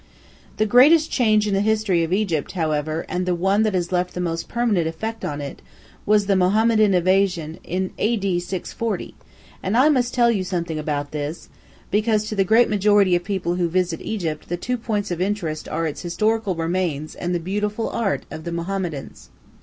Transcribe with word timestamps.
The 0.57 0.65
greatest 0.65 1.11
change 1.11 1.47
in 1.47 1.53
the 1.53 1.61
history 1.61 2.03
of 2.03 2.11
Egypt, 2.11 2.53
however, 2.53 3.05
and 3.07 3.27
the 3.27 3.35
one 3.35 3.61
that 3.61 3.75
has 3.75 3.91
left 3.91 4.15
the 4.15 4.19
most 4.19 4.47
permanent 4.49 4.87
effect 4.87 5.23
upon 5.23 5.41
it, 5.41 5.61
was 6.07 6.25
the 6.25 6.35
Mohammedan 6.35 6.95
invasion 6.95 7.59
in 7.63 7.91
A.D. 7.99 8.39
640, 8.39 9.13
and 9.61 9.77
I 9.77 9.89
must 9.89 10.11
tell 10.11 10.31
you 10.31 10.43
something 10.43 10.79
about 10.79 11.11
this, 11.11 11.49
because 11.91 12.27
to 12.29 12.35
the 12.35 12.43
great 12.43 12.67
majority 12.67 13.15
of 13.15 13.23
people 13.23 13.57
who 13.57 13.69
visit 13.69 14.01
Egypt 14.01 14.49
the 14.49 14.57
two 14.57 14.77
great 14.77 14.85
points 14.87 15.11
of 15.11 15.21
interest 15.21 15.69
are 15.69 15.85
its 15.85 16.01
historical 16.01 16.55
remains 16.55 17.13
and 17.13 17.35
the 17.35 17.39
beautiful 17.39 17.87
art 17.91 18.23
of 18.31 18.43
the 18.43 18.51
Mohammedans. 18.51 19.29